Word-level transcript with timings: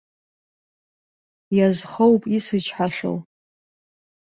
Иазхоуп 1.57 2.23
исычҳахьоу! 2.37 3.17